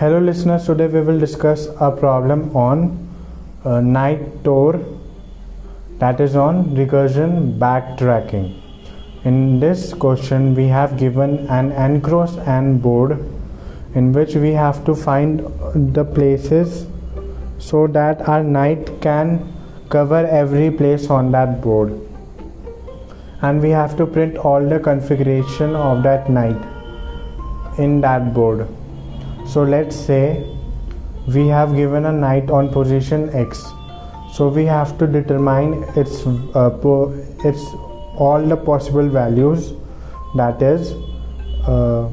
Hello 0.00 0.18
listeners, 0.18 0.66
today 0.66 0.88
we 0.88 1.00
will 1.00 1.18
discuss 1.18 1.68
a 1.80 1.90
problem 1.90 2.54
on 2.54 2.80
uh, 3.64 3.80
tour. 4.44 4.78
that 6.00 6.20
is 6.20 6.36
on 6.36 6.58
recursion 6.78 7.58
backtracking. 7.58 8.60
In 9.24 9.58
this 9.58 9.94
question 9.94 10.54
we 10.54 10.66
have 10.66 10.98
given 10.98 11.38
an 11.48 11.72
n 11.72 12.02
cross 12.02 12.36
n 12.36 12.76
board 12.76 13.16
in 13.94 14.12
which 14.12 14.34
we 14.34 14.52
have 14.52 14.84
to 14.84 14.94
find 14.94 15.42
the 15.98 16.04
places 16.04 16.86
so 17.56 17.86
that 17.98 18.28
our 18.28 18.42
knight 18.42 18.94
can 19.00 19.36
cover 19.88 20.22
every 20.26 20.70
place 20.70 21.08
on 21.08 21.32
that 21.40 21.60
board 21.62 21.98
and 23.40 23.62
we 23.62 23.70
have 23.70 23.96
to 23.96 24.04
print 24.04 24.36
all 24.36 24.74
the 24.74 24.78
configuration 24.78 25.74
of 25.74 26.02
that 26.02 26.28
knight 26.28 27.78
in 27.78 28.02
that 28.02 28.34
board 28.34 28.68
so 29.46 29.62
let's 29.62 29.96
say 29.96 30.44
we 31.26 31.46
have 31.48 31.74
given 31.74 32.06
a 32.06 32.12
knight 32.12 32.50
on 32.50 32.68
position 32.72 33.30
x. 33.30 33.64
So 34.32 34.48
we 34.48 34.64
have 34.64 34.98
to 34.98 35.06
determine 35.06 35.84
its 35.96 36.26
uh, 36.26 36.70
po- 36.70 37.12
its 37.44 37.62
all 38.16 38.42
the 38.42 38.56
possible 38.56 39.08
values. 39.08 39.72
That 40.34 40.60
is 40.62 40.92
uh, 41.66 42.10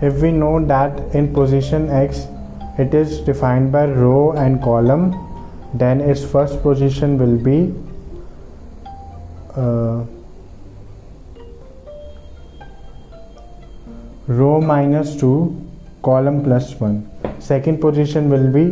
if 0.00 0.22
we 0.22 0.30
know 0.32 0.64
that 0.66 1.14
in 1.14 1.32
position 1.34 1.90
x 1.90 2.26
it 2.78 2.94
is 2.94 3.18
defined 3.20 3.72
by 3.72 3.86
row 3.86 4.32
and 4.32 4.62
column 4.62 5.06
then 5.74 6.00
its 6.00 6.24
first 6.24 6.62
position 6.62 7.18
will 7.18 7.36
be 7.36 7.74
uh, 9.56 10.04
row 14.28 14.60
minus 14.60 15.16
2 15.16 15.67
column 16.08 16.38
plus 16.46 16.68
1 16.88 17.42
second 17.50 17.80
position 17.86 18.30
will 18.34 18.48
be 18.58 18.64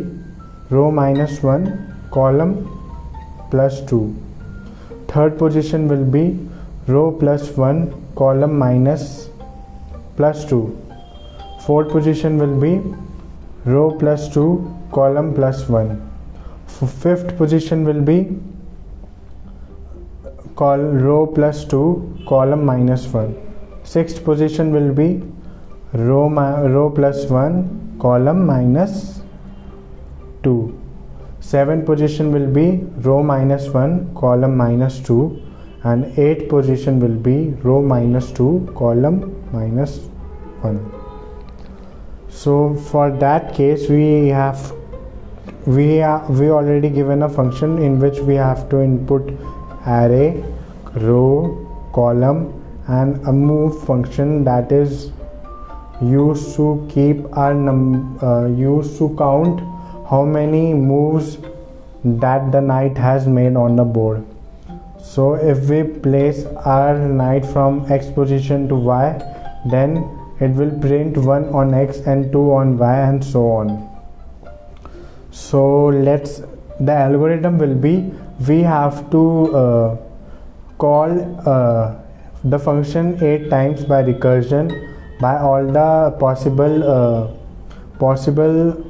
row 0.75 0.89
minus 1.01 1.35
1 1.43 1.67
column 2.17 2.53
plus 3.51 3.79
2 3.91 4.01
third 5.13 5.37
position 5.43 5.87
will 5.91 6.05
be 6.17 6.25
row 6.95 7.07
plus 7.21 7.45
1 7.69 7.79
column 8.21 8.55
minus 8.65 9.05
plus 10.17 10.43
2 10.51 10.59
fourth 11.65 11.89
position 11.95 12.37
will 12.41 12.57
be 12.65 12.73
row 13.73 13.87
plus 14.01 14.27
2 14.35 14.43
column 14.97 15.29
plus 15.39 15.57
1 15.79 15.87
F- 16.75 16.93
fifth 17.05 17.31
position 17.41 17.79
will 17.87 18.03
be 18.11 18.17
call 20.61 20.83
row 21.07 21.21
plus 21.37 21.63
2 21.73 21.81
column 22.31 22.63
minus 22.71 23.03
1 23.23 23.35
sixth 23.95 24.23
position 24.29 24.71
will 24.77 24.91
be 25.01 25.09
row 25.93 26.27
row 26.67 26.89
plus 26.89 27.25
1 27.29 27.97
column 27.99 28.45
minus 28.45 29.21
2 30.43 30.77
seventh 31.39 31.85
position 31.85 32.31
will 32.31 32.47
be 32.51 32.83
row 33.07 33.23
minus 33.23 33.69
1 33.69 34.13
column 34.15 34.57
minus 34.57 34.99
2 34.99 35.41
and 35.83 36.19
eighth 36.19 36.49
position 36.49 36.99
will 36.99 37.15
be 37.29 37.51
row 37.63 37.81
minus 37.81 38.31
2 38.33 38.73
column 38.75 39.19
minus 39.53 39.99
1 40.61 40.91
so 42.29 42.75
for 42.75 43.09
that 43.11 43.53
case 43.53 43.87
we 43.87 44.27
have 44.27 44.73
we 45.65 46.01
are 46.01 46.29
we 46.29 46.49
already 46.49 46.89
given 46.89 47.23
a 47.23 47.29
function 47.29 47.77
in 47.77 47.99
which 47.99 48.19
we 48.19 48.35
have 48.35 48.67
to 48.69 48.81
input 48.81 49.31
array 49.85 50.43
row 50.95 51.31
column 51.93 52.41
and 52.87 53.25
a 53.27 53.31
move 53.31 53.81
function 53.85 54.43
that 54.43 54.71
is 54.71 55.11
used 56.01 56.55
to 56.55 56.87
keep 56.89 57.25
our 57.35 57.53
num 57.53 58.19
uh, 58.21 58.45
used 58.45 58.97
to 58.97 59.15
count 59.17 59.61
how 60.09 60.23
many 60.23 60.73
moves 60.73 61.37
that 62.03 62.51
the 62.51 62.61
knight 62.61 62.97
has 62.97 63.27
made 63.27 63.55
on 63.55 63.75
the 63.75 63.83
board. 63.83 64.23
So 65.01 65.33
if 65.33 65.69
we 65.69 65.83
place 65.83 66.45
our 66.65 66.97
knight 66.97 67.45
from 67.45 67.91
x 67.91 68.07
position 68.11 68.67
to 68.69 68.75
y 68.75 69.05
then 69.65 69.97
it 70.39 70.51
will 70.51 70.71
print 70.79 71.17
1 71.17 71.49
on 71.49 71.73
x 71.73 71.99
and 72.05 72.31
2 72.31 72.51
on 72.53 72.77
y 72.77 72.95
and 72.99 73.23
so 73.25 73.49
on. 73.49 73.89
So 75.31 75.87
let's 75.87 76.41
the 76.79 76.91
algorithm 76.93 77.57
will 77.57 77.73
be 77.73 78.11
we 78.47 78.61
have 78.61 79.09
to 79.11 79.55
uh, 79.55 79.97
call 80.77 81.09
uh, 81.47 81.95
the 82.43 82.59
function 82.59 83.17
8 83.21 83.49
times 83.49 83.83
by 83.83 84.03
recursion 84.03 84.86
by 85.19 85.37
all 85.37 85.65
the 85.65 86.15
possible 86.19 86.83
uh, 86.95 87.27
possible 87.99 88.83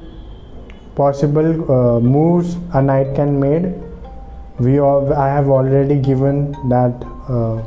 possible 0.96 1.72
uh, 1.72 2.00
moves 2.00 2.58
a 2.74 2.82
knight 2.82 3.16
can 3.16 3.40
made 3.40 3.74
we 4.60 4.80
all, 4.80 5.14
i 5.14 5.28
have 5.28 5.50
already 5.50 5.96
given 5.96 6.52
that 6.70 6.94
uh, 7.30 7.62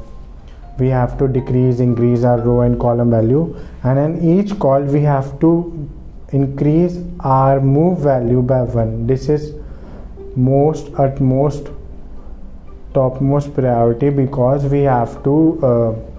we 0.81 0.89
have 0.89 1.17
to 1.19 1.29
decrease 1.29 1.81
increase 1.85 2.25
our 2.25 2.41
row 2.41 2.61
and 2.63 2.81
column 2.81 3.11
value. 3.11 3.57
And 3.85 3.99
in 3.99 4.39
each 4.39 4.59
call 4.59 4.81
we 4.81 5.03
have 5.03 5.39
to 5.41 5.89
increase 6.33 6.99
our 7.21 7.61
move 7.61 7.99
value 7.99 8.41
by 8.41 8.63
1 8.63 9.07
this 9.07 9.29
is 9.29 9.53
most 10.37 10.93
at 11.05 11.21
most 11.21 11.71
topmost 12.95 13.53
priority 13.55 14.11
because 14.11 14.65
we 14.75 14.83
have 14.83 15.17
to 15.25 15.35
uh, 15.71 16.10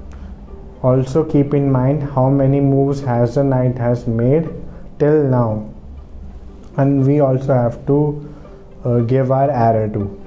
also 0.84 1.24
keep 1.24 1.54
in 1.54 1.72
mind 1.72 2.04
how 2.04 2.30
many 2.30 2.60
moves 2.60 3.02
has 3.02 3.36
the 3.36 3.44
knight 3.44 3.78
has 3.78 4.08
made 4.08 4.50
till 5.00 5.24
now. 5.24 5.70
And 6.78 7.06
we 7.06 7.20
also 7.20 7.54
have 7.54 7.86
to 7.88 8.00
uh, 8.84 9.00
give 9.00 9.32
our 9.32 9.52
error 9.52 9.88
to 9.90 10.22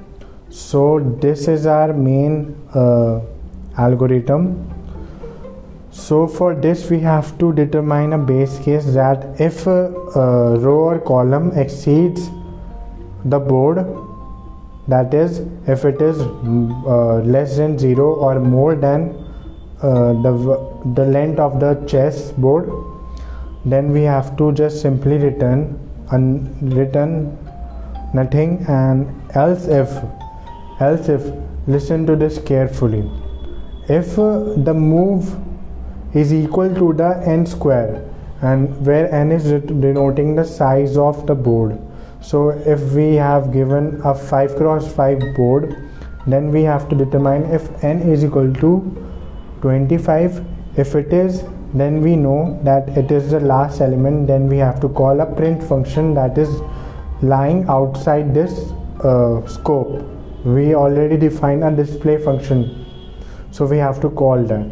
so 0.54 1.00
this 1.20 1.48
is 1.48 1.66
our 1.66 1.92
main 1.92 2.54
uh, 2.75 3.20
algorithm. 3.76 4.70
So 5.91 6.28
for 6.28 6.54
this 6.54 6.91
we 6.91 7.00
have 7.00 7.36
to 7.38 7.53
determine 7.53 8.12
a 8.12 8.19
base 8.19 8.60
case 8.60 8.84
that 8.94 9.41
if 9.41 9.66
a, 9.66 9.92
a 10.15 10.59
row 10.59 10.78
or 10.91 11.00
column 11.00 11.50
exceeds 11.59 12.28
the 13.25 13.41
board 13.41 13.78
that 14.86 15.12
is 15.12 15.41
if 15.66 15.84
it 15.84 16.00
is 16.00 16.21
uh, 16.21 17.16
less 17.25 17.56
than 17.56 17.76
0 17.76 18.15
or 18.15 18.38
more 18.38 18.76
than 18.76 19.10
uh, 19.10 19.24
the 19.84 20.33
the 20.95 21.05
length 21.05 21.39
of 21.39 21.61
the 21.61 21.75
chess 21.87 22.33
board. 22.33 22.71
Then 23.65 23.93
we 23.93 24.03
have 24.03 24.37
to 24.37 24.53
just 24.53 24.81
simply 24.81 25.19
return 25.19 25.78
un- 26.11 26.56
return 26.62 27.39
nothing 28.15 28.65
and 28.69 29.06
else 29.34 29.67
if 29.67 29.91
else 30.81 31.09
if 31.09 31.22
listen 31.67 32.06
to 32.06 32.17
this 32.17 32.39
carefully. 32.39 33.11
If 33.89 34.19
uh, 34.19 34.55
the 34.56 34.75
move 34.75 35.37
is 36.15 36.33
equal 36.33 36.75
to 36.75 36.93
the 36.93 37.22
n 37.27 37.47
square 37.47 38.05
and 38.43 38.87
where 38.87 39.12
n 39.15 39.33
is 39.33 39.45
denoting 39.87 40.34
the 40.34 40.45
size 40.45 40.97
of 40.97 41.27
the 41.27 41.34
board. 41.34 41.78
So 42.21 42.51
if 42.51 42.93
we 42.93 43.15
have 43.15 43.53
given 43.53 44.01
a 44.05 44.15
5 44.15 44.56
cross 44.56 44.91
5 44.93 45.34
board 45.37 45.77
then 46.27 46.51
we 46.51 46.62
have 46.62 46.89
to 46.89 46.97
determine 46.97 47.45
if 47.56 47.66
n 47.84 48.01
is 48.12 48.25
equal 48.25 48.53
to 48.55 48.71
25 49.65 50.45
if 50.77 50.95
it 50.95 51.13
is 51.13 51.45
then 51.75 52.01
we 52.01 52.15
know 52.15 52.61
that 52.63 52.89
it 52.97 53.11
is 53.11 53.33
the 53.33 53.41
last 53.41 53.81
element. 53.81 54.29
Then 54.29 54.47
we 54.49 54.59
have 54.59 54.81
to 54.81 54.89
call 54.89 55.21
a 55.21 55.27
print 55.27 55.63
function 55.63 56.15
that 56.15 56.39
is 56.39 56.61
lying 57.21 57.67
outside 57.69 58.33
this 58.33 58.71
uh, 59.03 59.45
scope. 59.49 60.05
We 60.45 60.75
already 60.77 61.17
defined 61.17 61.65
a 61.65 61.73
display 61.73 62.23
function. 62.23 62.87
So 63.51 63.67
we 63.67 63.79
have 63.79 64.01
to 64.03 64.11
call 64.11 64.45
that. 64.45 64.67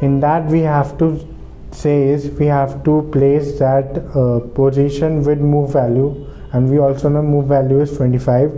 In 0.00 0.20
that 0.20 0.46
we 0.46 0.60
have 0.60 0.96
to 0.98 1.26
say 1.72 2.08
is 2.08 2.30
we 2.38 2.46
have 2.46 2.84
to 2.84 3.08
place 3.12 3.58
that 3.58 3.98
uh, 4.14 4.38
position 4.54 5.24
with 5.24 5.40
move 5.40 5.72
value. 5.72 6.24
And 6.52 6.70
we 6.70 6.78
also 6.78 7.08
know 7.08 7.22
move 7.22 7.46
value 7.46 7.80
is 7.80 7.96
25 7.96 8.52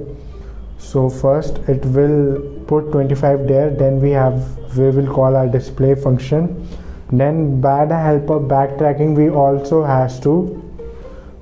so 0.80 1.10
first 1.10 1.58
it 1.68 1.84
will 1.84 2.59
put 2.70 2.90
25 2.92 3.46
there 3.48 3.70
then 3.82 4.00
we 4.00 4.10
have 4.10 4.40
we 4.78 4.90
will 4.96 5.12
call 5.12 5.36
our 5.36 5.48
display 5.48 5.94
function. 5.94 6.68
Then 7.12 7.60
by 7.60 7.86
the 7.86 7.98
help 7.98 8.30
of 8.30 8.42
backtracking 8.42 9.16
we 9.16 9.28
also 9.28 9.82
has 9.84 10.20
to 10.20 10.34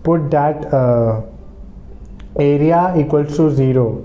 put 0.03 0.31
that 0.31 0.73
uh, 0.73 1.21
area 2.39 2.95
equals 2.97 3.37
to 3.37 3.51
0 3.51 4.05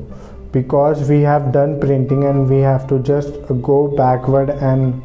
because 0.52 1.08
we 1.10 1.22
have 1.22 1.52
done 1.54 1.80
printing 1.80 2.26
and 2.26 2.50
we 2.50 2.60
have 2.60 2.88
to 2.88 3.00
just 3.00 3.34
go 3.62 3.88
backward 3.88 4.50
and 4.50 5.02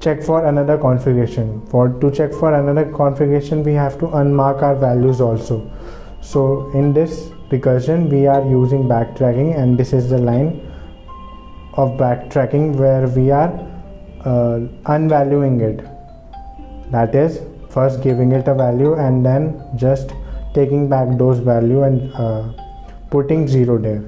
check 0.00 0.22
for 0.22 0.44
another 0.46 0.76
configuration. 0.76 1.66
For 1.68 1.88
to 1.88 2.10
check 2.10 2.32
for 2.32 2.52
another 2.52 2.84
configuration 2.92 3.64
we 3.64 3.72
have 3.72 3.98
to 4.00 4.06
unmark 4.22 4.62
our 4.62 4.76
values 4.76 5.20
also. 5.20 5.70
So 6.20 6.70
in 6.74 6.92
this 6.92 7.30
recursion 7.50 8.10
we 8.10 8.26
are 8.26 8.42
using 8.42 8.84
backtracking 8.84 9.58
and 9.58 9.78
this 9.78 9.92
is 9.94 10.10
the 10.10 10.18
line 10.18 10.67
of 11.82 11.96
backtracking 12.02 12.74
where 12.76 13.06
we 13.08 13.30
are 13.30 13.50
uh, 14.24 14.58
unvaluing 14.96 15.60
it. 15.60 15.84
That 16.90 17.14
is 17.14 17.40
first 17.70 18.02
giving 18.02 18.32
it 18.32 18.48
a 18.48 18.54
value 18.54 18.94
and 18.94 19.24
then 19.24 19.62
just 19.76 20.12
taking 20.54 20.88
back 20.88 21.16
those 21.18 21.38
value 21.38 21.82
and 21.84 22.12
uh, 22.14 22.52
putting 23.10 23.46
0 23.46 23.78
there. 23.78 24.04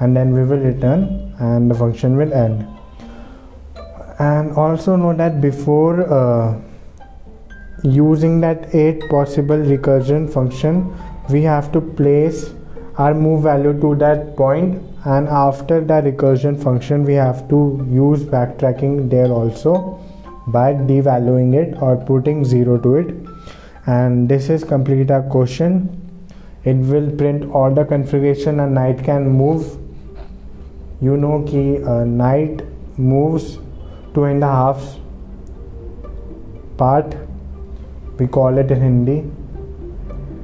And 0.00 0.16
then 0.16 0.32
we 0.32 0.44
will 0.44 0.64
return 0.72 1.34
and 1.38 1.70
the 1.70 1.74
function 1.74 2.16
will 2.16 2.32
end. 2.32 2.66
And 4.18 4.52
also 4.52 4.96
know 4.96 5.14
that 5.14 5.40
before 5.40 6.10
uh, 6.12 6.58
using 7.82 8.40
that 8.40 8.74
8 8.74 9.08
possible 9.08 9.56
recursion 9.56 10.32
function 10.32 10.94
we 11.30 11.42
have 11.42 11.72
to 11.72 11.80
place 11.80 12.50
our 12.96 13.14
move 13.14 13.42
value 13.44 13.72
to 13.80 13.94
that 13.96 14.36
point 14.36 14.82
and 15.04 15.28
after 15.28 15.80
the 15.80 16.02
recursion 16.02 16.62
function 16.62 17.04
we 17.04 17.14
have 17.14 17.48
to 17.48 17.86
use 17.90 18.22
backtracking 18.22 19.08
there 19.08 19.32
also 19.32 19.98
by 20.48 20.74
devaluing 20.74 21.54
it 21.54 21.80
or 21.80 21.96
putting 21.96 22.44
0 22.44 22.78
to 22.78 22.96
it. 22.96 23.14
And 23.86 24.28
this 24.28 24.50
is 24.50 24.62
complete 24.64 25.10
our 25.10 25.22
question. 25.22 25.96
It 26.64 26.74
will 26.74 27.10
print 27.16 27.50
all 27.52 27.72
the 27.72 27.84
configuration 27.84 28.60
and 28.60 28.74
knight 28.74 29.02
can 29.02 29.28
move. 29.28 29.78
You 31.00 31.16
know 31.16 31.42
ki 31.44 31.82
uh, 31.82 32.04
knight 32.04 32.62
moves 32.98 33.58
two 34.14 34.24
and 34.24 34.44
a 34.44 34.48
half 34.48 34.96
part. 36.76 37.16
We 38.18 38.26
call 38.26 38.58
it 38.58 38.70
in 38.70 38.82
hindi 38.82 39.22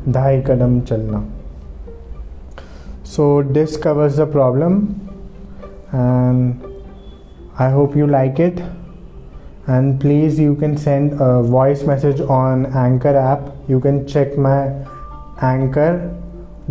dhai 0.08 0.42
kadam 0.42 0.80
chalna 0.86 1.35
so 3.14 3.26
this 3.58 3.76
covers 3.88 4.16
the 4.22 4.26
problem 4.26 4.80
and 5.92 6.66
i 7.58 7.70
hope 7.70 7.96
you 7.96 8.06
like 8.06 8.40
it. 8.48 8.66
And 9.74 10.00
please 10.00 10.38
you 10.38 10.54
can 10.54 10.76
send 10.80 11.20
a 11.20 11.42
voice 11.42 11.80
message 11.86 12.20
on 12.34 12.66
anchor 12.80 13.16
app. 13.16 13.48
You 13.68 13.80
can 13.80 14.06
check 14.06 14.36
my 14.38 14.58
anchor 15.40 16.16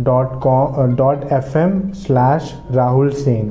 dot 0.02 0.40
com 0.40 0.74
uh, 0.74 0.86
dot 1.00 1.20
fm 1.38 1.94
slash 1.96 2.52
rahul 2.78 3.12
Sain 3.14 3.50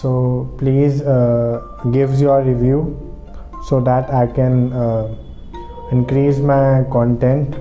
so 0.00 0.10
please 0.58 1.00
uh, 1.02 1.60
gives 1.92 2.20
your 2.20 2.42
review 2.42 2.80
so 3.68 3.80
that 3.80 4.10
i 4.10 4.26
can 4.26 4.72
uh, 4.72 5.14
increase 5.92 6.38
my 6.38 6.84
content 6.92 7.56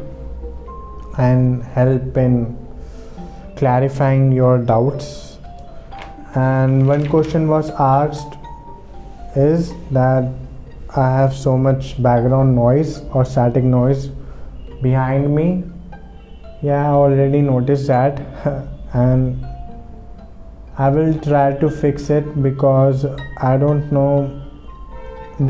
and 1.18 1.64
help 1.64 2.18
in 2.18 2.38
clarifying 3.64 4.30
your 4.34 4.58
doubts. 4.58 5.38
And 6.36 6.86
one 6.86 7.08
question 7.08 7.48
was 7.48 7.70
asked 7.90 8.34
is 9.42 9.70
that 9.98 10.26
i 11.04 11.06
have 11.18 11.36
so 11.42 11.52
much 11.66 11.92
background 12.08 12.56
noise 12.56 12.92
or 13.14 13.24
static 13.34 13.64
noise 13.64 14.02
behind 14.82 15.34
me. 15.38 15.46
Yeah 16.62 16.82
i 16.88 16.94
already 17.04 17.42
noticed 17.54 17.88
that. 17.88 18.22
And 19.02 19.46
I 20.86 20.90
will 20.96 21.14
try 21.28 21.46
to 21.62 21.70
fix 21.70 22.10
it 22.18 22.28
because 22.48 23.06
I 23.52 23.54
don't 23.64 23.92
know. 24.00 24.10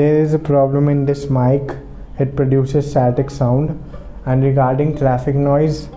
There 0.01 0.19
is 0.27 0.35
a 0.39 0.39
problem 0.51 0.87
in 0.93 1.03
this 1.09 1.25
mic. 1.39 1.73
It 2.19 2.35
produces 2.35 2.91
static 2.91 3.33
sound. 3.39 3.73
And 4.25 4.47
regarding 4.49 4.95
traffic 4.97 5.35
noise 5.35 5.89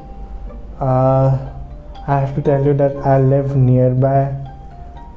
uh, 0.81 1.56
I 2.09 2.21
have 2.21 2.37
to 2.37 2.43
tell 2.43 2.65
you 2.65 2.73
that 2.75 2.97
I 2.99 3.19
live 3.21 3.57
nearby 3.57 4.33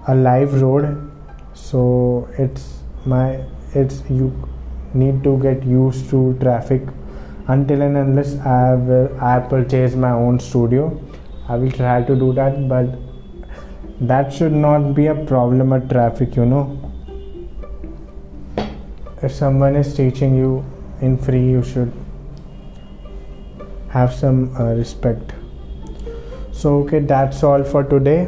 a 0.08 0.16
live 0.16 0.60
road 0.60 1.12
so 1.54 2.28
it's 2.40 2.80
my 3.06 3.44
it's 3.76 4.02
you 4.10 4.30
need 4.96 5.24
to 5.24 5.38
get 5.44 5.64
used 5.64 6.10
to 6.10 6.36
traffic. 6.42 6.82
Until 7.48 7.84
and 7.84 7.96
unless 7.96 8.40
I 8.40 8.74
will 8.74 9.16
I 9.22 9.40
purchase 9.40 9.94
my 9.94 10.10
own 10.10 10.40
studio 10.40 11.00
I 11.48 11.58
will 11.58 11.72
try 11.72 12.02
to 12.02 12.16
do 12.16 12.34
that 12.34 12.68
but 12.68 12.98
that 14.02 14.34
should 14.34 14.52
not 14.52 14.96
be 14.96 15.08
a 15.08 15.16
problem 15.26 15.74
at 15.74 15.90
traffic 15.92 16.36
you 16.36 16.46
know. 16.46 16.64
If 19.22 19.32
someone 19.32 19.76
is 19.76 19.94
teaching 19.96 20.36
you 20.36 20.66
in 21.02 21.20
free 21.20 21.50
you 21.52 21.62
should 21.62 21.94
have 23.90 24.12
some 24.12 24.56
uh, 24.56 24.74
respect 24.74 25.34
so 26.60 26.78
okay 26.80 27.00
that's 27.00 27.44
all 27.44 27.64
for 27.64 27.84
today. 27.84 28.28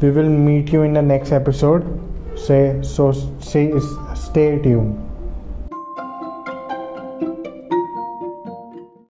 We 0.00 0.10
will 0.10 0.28
meet 0.28 0.72
you 0.72 0.82
in 0.82 0.92
the 0.92 1.02
next 1.02 1.32
episode. 1.32 1.84
Say 2.46 2.62
so 2.82 3.12
say 3.40 3.72
stay 4.14 4.48
tuned 4.62 5.07